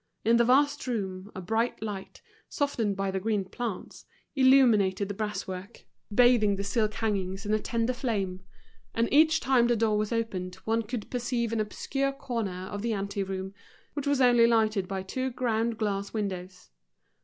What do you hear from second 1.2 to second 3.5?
a bright light, softened by the green